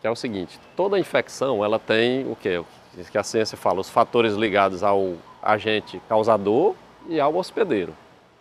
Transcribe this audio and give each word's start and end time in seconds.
que 0.00 0.06
é 0.06 0.10
o 0.10 0.16
seguinte, 0.16 0.58
toda 0.76 0.98
infecção 0.98 1.64
ela 1.64 1.78
tem 1.78 2.30
o 2.30 2.36
que? 2.36 2.62
que 3.10 3.18
a 3.18 3.22
ciência 3.22 3.56
fala, 3.56 3.80
os 3.80 3.88
fatores 3.88 4.34
ligados 4.34 4.82
ao 4.82 5.14
agente 5.42 6.02
causador 6.08 6.74
e 7.08 7.20
ao 7.20 7.34
hospedeiro, 7.36 7.94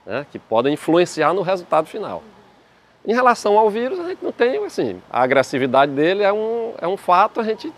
né, 0.05 0.25
que 0.31 0.39
podem 0.39 0.73
influenciar 0.73 1.33
no 1.33 1.41
resultado 1.41 1.87
final. 1.87 2.23
Em 3.05 3.13
relação 3.13 3.57
ao 3.57 3.69
vírus, 3.69 3.99
a 3.99 4.07
gente 4.07 4.23
não 4.23 4.31
tem, 4.31 4.65
assim, 4.65 5.01
a 5.09 5.21
agressividade 5.21 5.91
dele 5.91 6.23
é 6.23 6.33
um, 6.33 6.73
é 6.79 6.87
um 6.87 6.97
fato, 6.97 7.39
a 7.39 7.43
gente 7.43 7.71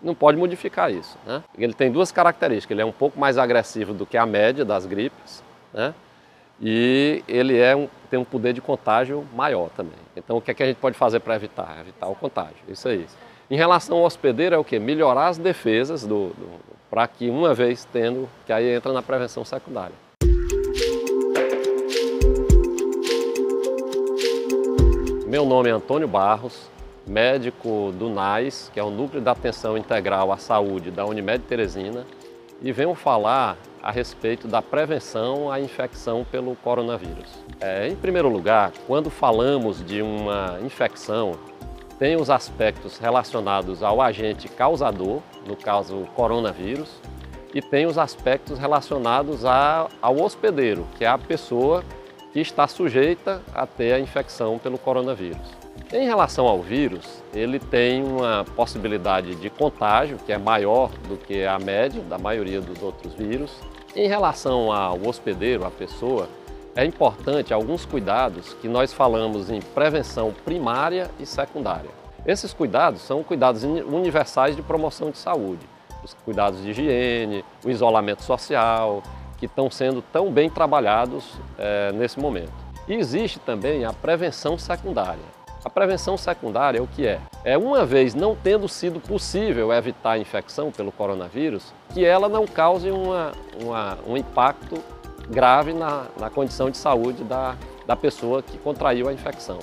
não 0.00 0.14
pode 0.14 0.38
modificar 0.38 0.90
isso. 0.90 1.18
Né? 1.26 1.42
Ele 1.58 1.74
tem 1.74 1.90
duas 1.90 2.10
características, 2.10 2.74
ele 2.74 2.82
é 2.82 2.86
um 2.86 2.92
pouco 2.92 3.18
mais 3.18 3.36
agressivo 3.36 3.92
do 3.92 4.06
que 4.06 4.16
a 4.16 4.24
média 4.24 4.64
das 4.64 4.86
gripes, 4.86 5.42
né? 5.74 5.92
E 6.60 7.24
ele 7.26 7.58
é 7.58 7.74
um, 7.74 7.88
tem 8.10 8.18
um 8.18 8.24
poder 8.24 8.52
de 8.52 8.60
contágio 8.60 9.24
maior 9.34 9.70
também. 9.70 9.98
Então, 10.14 10.36
o 10.36 10.42
que, 10.42 10.50
é 10.50 10.54
que 10.54 10.62
a 10.62 10.66
gente 10.66 10.76
pode 10.76 10.96
fazer 10.96 11.20
para 11.20 11.34
evitar? 11.36 11.78
Evitar 11.80 12.08
o 12.08 12.14
contágio, 12.14 12.56
isso 12.68 12.88
aí. 12.88 13.06
Em 13.50 13.56
relação 13.56 13.96
ao 13.96 14.04
hospedeiro, 14.04 14.54
é 14.54 14.58
o 14.58 14.64
quê? 14.64 14.78
Melhorar 14.78 15.28
as 15.28 15.38
defesas 15.38 16.06
do, 16.06 16.28
do 16.28 16.60
para 16.90 17.06
que, 17.06 17.30
uma 17.30 17.54
vez 17.54 17.84
tendo, 17.92 18.28
que 18.44 18.52
aí 18.52 18.68
entra 18.74 18.92
na 18.92 19.00
prevenção 19.00 19.44
secundária. 19.44 19.94
Meu 25.26 25.46
nome 25.46 25.70
é 25.70 25.72
Antônio 25.72 26.08
Barros, 26.08 26.68
médico 27.06 27.92
do 27.96 28.08
NAIS, 28.08 28.70
que 28.74 28.80
é 28.80 28.82
o 28.82 28.90
Núcleo 28.90 29.22
de 29.22 29.28
Atenção 29.28 29.78
Integral 29.78 30.32
à 30.32 30.36
Saúde 30.36 30.90
da 30.90 31.06
Unimed 31.06 31.44
Teresina, 31.44 32.04
e 32.60 32.72
venho 32.72 32.94
falar 32.94 33.56
a 33.82 33.90
respeito 33.90 34.46
da 34.46 34.60
prevenção 34.60 35.50
à 35.50 35.60
infecção 35.60 36.24
pelo 36.30 36.54
coronavírus. 36.56 37.28
É, 37.60 37.88
em 37.88 37.96
primeiro 37.96 38.28
lugar, 38.28 38.72
quando 38.86 39.10
falamos 39.10 39.84
de 39.84 40.02
uma 40.02 40.58
infecção, 40.62 41.32
tem 41.98 42.16
os 42.16 42.30
aspectos 42.30 42.98
relacionados 42.98 43.82
ao 43.82 44.00
agente 44.00 44.48
causador, 44.48 45.20
no 45.46 45.56
caso 45.56 45.96
o 45.96 46.06
coronavírus, 46.06 46.90
e 47.54 47.60
tem 47.60 47.86
os 47.86 47.98
aspectos 47.98 48.58
relacionados 48.58 49.44
a, 49.44 49.88
ao 50.00 50.20
hospedeiro, 50.20 50.86
que 50.96 51.04
é 51.04 51.08
a 51.08 51.18
pessoa 51.18 51.84
que 52.32 52.40
está 52.40 52.66
sujeita 52.68 53.42
a 53.52 53.66
ter 53.66 53.92
a 53.92 54.00
infecção 54.00 54.58
pelo 54.58 54.78
coronavírus. 54.78 55.59
Em 55.92 56.04
relação 56.04 56.46
ao 56.46 56.62
vírus, 56.62 57.04
ele 57.34 57.58
tem 57.58 58.04
uma 58.04 58.44
possibilidade 58.54 59.34
de 59.34 59.50
contágio 59.50 60.18
que 60.24 60.32
é 60.32 60.38
maior 60.38 60.88
do 61.08 61.16
que 61.16 61.44
a 61.44 61.58
média 61.58 62.00
da 62.02 62.16
maioria 62.16 62.60
dos 62.60 62.80
outros 62.80 63.12
vírus. 63.14 63.50
Em 63.96 64.06
relação 64.06 64.72
ao 64.72 65.04
hospedeiro, 65.04 65.64
a 65.64 65.70
pessoa, 65.70 66.28
é 66.76 66.84
importante 66.84 67.52
alguns 67.52 67.84
cuidados 67.84 68.54
que 68.54 68.68
nós 68.68 68.92
falamos 68.92 69.50
em 69.50 69.60
prevenção 69.60 70.32
primária 70.44 71.10
e 71.18 71.26
secundária. 71.26 71.90
Esses 72.24 72.52
cuidados 72.52 73.02
são 73.02 73.24
cuidados 73.24 73.64
universais 73.64 74.54
de 74.54 74.62
promoção 74.62 75.10
de 75.10 75.18
saúde, 75.18 75.66
os 76.04 76.14
cuidados 76.14 76.62
de 76.62 76.70
higiene, 76.70 77.44
o 77.64 77.70
isolamento 77.70 78.22
social, 78.22 79.02
que 79.38 79.46
estão 79.46 79.68
sendo 79.68 80.02
tão 80.12 80.30
bem 80.30 80.48
trabalhados 80.48 81.32
é, 81.58 81.90
nesse 81.90 82.20
momento. 82.20 82.52
E 82.86 82.94
existe 82.94 83.40
também 83.40 83.84
a 83.84 83.92
prevenção 83.92 84.56
secundária. 84.56 85.39
A 85.62 85.68
prevenção 85.68 86.16
secundária 86.16 86.78
é 86.78 86.80
o 86.80 86.86
que 86.86 87.06
é? 87.06 87.20
É 87.44 87.58
uma 87.58 87.84
vez 87.84 88.14
não 88.14 88.34
tendo 88.34 88.66
sido 88.66 88.98
possível 88.98 89.70
evitar 89.70 90.12
a 90.12 90.18
infecção 90.18 90.70
pelo 90.70 90.90
coronavírus, 90.90 91.74
que 91.92 92.02
ela 92.02 92.30
não 92.30 92.46
cause 92.46 92.90
uma, 92.90 93.32
uma, 93.62 93.98
um 94.06 94.16
impacto 94.16 94.82
grave 95.28 95.74
na, 95.74 96.06
na 96.18 96.30
condição 96.30 96.70
de 96.70 96.78
saúde 96.78 97.22
da, 97.24 97.56
da 97.86 97.94
pessoa 97.94 98.42
que 98.42 98.56
contraiu 98.56 99.06
a 99.06 99.12
infecção. 99.12 99.58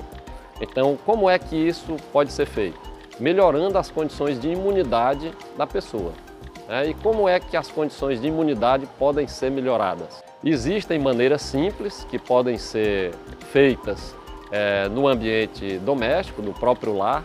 Então, 0.61 0.97
como 1.03 1.27
é 1.27 1.39
que 1.39 1.55
isso 1.55 1.97
pode 2.13 2.31
ser 2.31 2.45
feito? 2.45 2.79
Melhorando 3.19 3.75
as 3.79 3.89
condições 3.89 4.39
de 4.39 4.49
imunidade 4.49 5.31
da 5.57 5.65
pessoa. 5.65 6.13
Né? 6.67 6.89
E 6.89 6.93
como 6.93 7.27
é 7.27 7.39
que 7.39 7.57
as 7.57 7.71
condições 7.71 8.21
de 8.21 8.27
imunidade 8.27 8.87
podem 8.99 9.27
ser 9.27 9.49
melhoradas? 9.49 10.23
Existem 10.43 10.99
maneiras 10.99 11.41
simples 11.41 12.05
que 12.07 12.19
podem 12.19 12.59
ser 12.59 13.15
feitas 13.51 14.15
é, 14.51 14.87
no 14.89 15.07
ambiente 15.07 15.77
doméstico, 15.79 16.41
no 16.41 16.53
próprio 16.53 16.95
lar, 16.95 17.23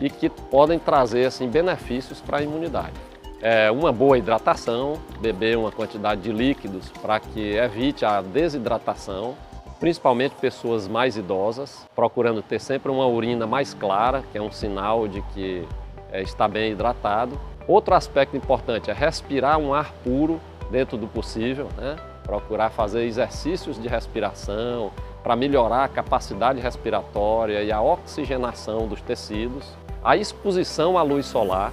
e 0.00 0.08
que 0.08 0.28
podem 0.28 0.78
trazer 0.78 1.26
assim, 1.26 1.48
benefícios 1.48 2.20
para 2.20 2.38
a 2.38 2.42
imunidade 2.42 3.08
é, 3.40 3.70
uma 3.70 3.92
boa 3.92 4.18
hidratação, 4.18 4.94
beber 5.20 5.56
uma 5.56 5.70
quantidade 5.70 6.22
de 6.22 6.32
líquidos 6.32 6.88
para 7.00 7.20
que 7.20 7.56
evite 7.56 8.04
a 8.04 8.20
desidratação, 8.20 9.34
principalmente 9.78 10.34
pessoas 10.34 10.88
mais 10.88 11.16
idosas, 11.16 11.86
procurando 11.94 12.42
ter 12.42 12.60
sempre 12.60 12.90
uma 12.90 13.06
urina 13.06 13.46
mais 13.46 13.74
clara, 13.74 14.24
que 14.32 14.38
é 14.38 14.42
um 14.42 14.50
sinal 14.50 15.06
de 15.06 15.22
que 15.34 15.66
é, 16.10 16.22
está 16.22 16.48
bem 16.48 16.72
hidratado. 16.72 17.38
Outro 17.66 17.94
aspecto 17.94 18.36
importante 18.36 18.90
é 18.90 18.94
respirar 18.94 19.58
um 19.58 19.72
ar 19.72 19.92
puro 20.02 20.40
dentro 20.70 20.96
do 20.96 21.06
possível, 21.06 21.68
né? 21.76 21.96
procurar 22.24 22.70
fazer 22.70 23.04
exercícios 23.04 23.80
de 23.80 23.88
respiração 23.88 24.90
para 25.28 25.36
melhorar 25.36 25.84
a 25.84 25.88
capacidade 25.88 26.58
respiratória 26.58 27.62
e 27.62 27.70
a 27.70 27.82
oxigenação 27.82 28.88
dos 28.88 29.02
tecidos. 29.02 29.76
A 30.02 30.16
exposição 30.16 30.96
à 30.96 31.02
luz 31.02 31.26
solar, 31.26 31.70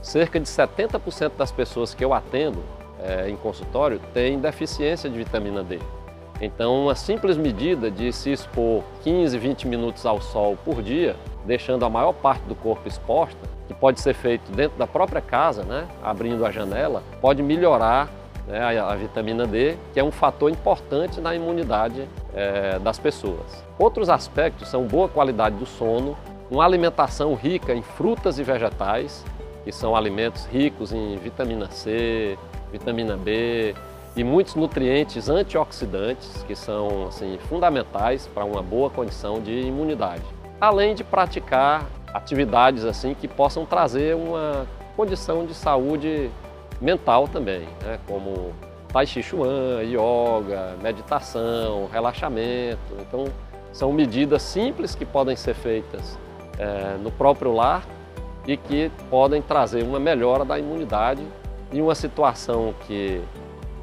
Cerca 0.00 0.38
de 0.38 0.46
70% 0.46 1.32
das 1.36 1.50
pessoas 1.50 1.94
que 1.94 2.04
eu 2.04 2.14
atendo 2.14 2.58
é, 3.00 3.28
em 3.28 3.36
consultório 3.36 4.00
têm 4.14 4.38
deficiência 4.38 5.10
de 5.10 5.16
vitamina 5.16 5.64
D. 5.64 5.80
Então, 6.40 6.84
uma 6.84 6.94
simples 6.94 7.36
medida 7.36 7.90
de 7.90 8.12
se 8.12 8.30
expor 8.32 8.84
15, 9.02 9.36
20 9.36 9.66
minutos 9.66 10.06
ao 10.06 10.20
sol 10.20 10.56
por 10.64 10.80
dia, 10.80 11.16
deixando 11.44 11.84
a 11.84 11.90
maior 11.90 12.12
parte 12.12 12.42
do 12.42 12.54
corpo 12.54 12.86
exposta, 12.86 13.38
que 13.66 13.74
pode 13.74 14.00
ser 14.00 14.14
feito 14.14 14.50
dentro 14.52 14.76
da 14.78 14.86
própria 14.86 15.20
casa, 15.20 15.64
né, 15.64 15.86
abrindo 16.02 16.44
a 16.44 16.50
janela, 16.50 17.02
pode 17.20 17.42
melhorar 17.42 18.08
né, 18.46 18.78
a, 18.78 18.92
a, 18.92 18.96
vitamina 18.96 19.46
D, 19.46 19.76
que 19.92 20.00
é 20.00 20.04
um 20.04 20.10
fator 20.10 20.50
importante 20.50 21.20
na 21.20 21.34
imunidade 21.34 22.08
é, 22.34 22.78
das 22.78 22.98
pessoas. 22.98 23.64
Outros 23.78 24.08
aspectos 24.08 24.68
são 24.68 24.84
boa 24.84 25.08
qualidade 25.08 25.56
do 25.56 25.66
sono, 25.66 26.16
uma 26.50 26.64
alimentação 26.64 27.34
rica 27.34 27.72
em 27.72 27.82
frutas 27.82 28.38
e 28.38 28.42
vegetais, 28.42 29.24
que 29.64 29.72
são 29.72 29.94
alimentos 29.94 30.46
ricos 30.46 30.92
em 30.92 31.16
vitamina 31.16 31.70
C, 31.70 32.36
vitamina 32.70 33.16
B 33.16 33.74
e 34.14 34.22
muitos 34.22 34.54
nutrientes 34.54 35.28
antioxidantes 35.28 36.44
que 36.46 36.54
são 36.54 37.08
assim, 37.08 37.38
fundamentais 37.48 38.26
para 38.26 38.44
uma 38.44 38.62
boa 38.62 38.90
condição 38.90 39.40
de 39.40 39.52
imunidade. 39.52 40.22
Além 40.60 40.94
de 40.94 41.02
praticar 41.02 41.86
atividades 42.12 42.84
assim 42.84 43.14
que 43.14 43.26
possam 43.26 43.64
trazer 43.64 44.14
uma 44.14 44.66
condição 44.96 45.46
de 45.46 45.54
saúde 45.54 46.30
mental 46.82 47.28
também, 47.28 47.60
né? 47.82 47.98
como 48.06 48.52
Tai 48.92 49.06
Chi 49.06 49.22
Chuan, 49.22 49.82
yoga, 49.84 50.76
meditação, 50.82 51.88
relaxamento. 51.90 52.94
Então, 53.00 53.24
são 53.72 53.92
medidas 53.92 54.42
simples 54.42 54.94
que 54.94 55.06
podem 55.06 55.34
ser 55.34 55.54
feitas 55.54 56.18
é, 56.58 56.96
no 56.98 57.10
próprio 57.10 57.54
lar 57.54 57.86
e 58.46 58.56
que 58.56 58.90
podem 59.08 59.40
trazer 59.40 59.82
uma 59.82 60.00
melhora 60.00 60.44
da 60.44 60.58
imunidade 60.58 61.22
em 61.72 61.80
uma 61.80 61.94
situação 61.94 62.74
que 62.86 63.22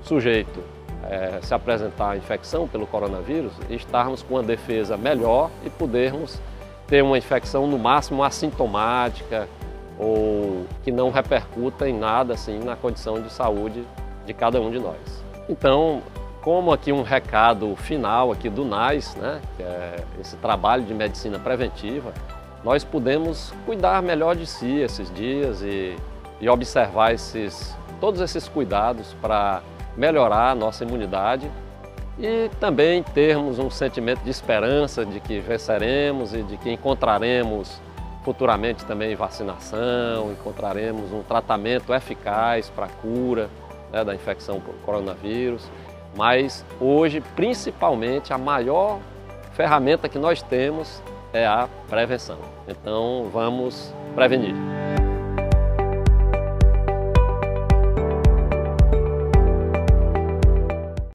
o 0.04 0.06
sujeito 0.06 0.62
é, 1.10 1.40
se 1.42 1.54
apresentar 1.54 2.12
a 2.12 2.18
infecção 2.18 2.68
pelo 2.68 2.86
coronavírus, 2.86 3.54
estarmos 3.70 4.22
com 4.22 4.36
uma 4.36 4.44
defesa 4.44 4.96
melhor 4.96 5.50
e 5.66 5.70
podermos 5.70 6.40
ter 6.86 7.04
uma 7.04 7.18
infecção 7.18 7.66
no 7.66 7.80
máximo 7.80 8.24
assintomática 8.24 9.48
ou 10.00 10.66
que 10.84 10.92
não 10.92 11.12
repercuta 11.12 11.88
em 11.88 11.94
nada 11.94 12.34
assim 12.34 12.60
na 12.60 12.76
condição 12.76 13.22
de 13.22 13.30
saúde 13.30 13.84
de 14.26 14.34
cada 14.34 14.60
um 14.62 14.72
de 14.72 14.80
nós. 14.80 14.98
Então, 15.50 16.02
como 16.42 16.72
aqui 16.72 16.92
um 16.92 17.04
recado 17.04 17.76
final 17.76 18.32
aqui 18.32 18.50
do 18.50 18.64
NAIS, 18.64 19.16
né, 19.16 19.42
que 19.58 19.64
é 19.64 19.96
esse 20.22 20.38
trabalho 20.38 20.84
de 20.84 20.94
medicina 20.94 21.38
preventiva, 21.38 22.14
nós 22.64 22.84
podemos 22.84 23.54
cuidar 23.66 24.02
melhor 24.02 24.36
de 24.36 24.46
si 24.46 24.80
esses 24.80 25.14
dias 25.14 25.62
e, 25.62 25.96
e 26.40 26.50
observar 26.50 27.14
esses, 27.14 27.76
todos 28.00 28.22
esses 28.22 28.48
cuidados 28.48 29.16
para 29.22 29.62
melhorar 29.98 30.52
a 30.52 30.56
nossa 30.56 30.84
imunidade 30.84 31.50
e 32.18 32.50
também 32.60 33.02
termos 33.02 33.60
um 33.60 33.70
sentimento 33.70 34.22
de 34.24 34.30
esperança 34.30 35.06
de 35.06 35.20
que 35.20 35.40
venceremos 35.40 36.34
e 36.34 36.44
de 36.44 36.58
que 36.58 36.70
encontraremos 36.72 37.82
futuramente 38.24 38.86
também 38.86 39.16
vacinação, 39.16 40.32
encontraremos 40.32 41.12
um 41.12 41.24
tratamento 41.24 41.94
eficaz 41.94 42.70
para 42.70 42.86
a 42.86 42.90
cura 42.90 43.50
né, 43.92 44.04
da 44.04 44.14
infecção 44.14 44.60
por 44.60 44.74
coronavírus. 44.86 45.70
Mas 46.16 46.66
hoje, 46.80 47.22
principalmente, 47.36 48.34
a 48.34 48.38
maior 48.38 49.00
ferramenta 49.54 50.10
que 50.10 50.18
nós 50.18 50.42
temos 50.42 51.02
é 51.34 51.46
a 51.46 51.68
prevenção. 51.88 52.40
Então 52.68 53.30
vamos 53.32 53.94
prevenir. 54.16 54.79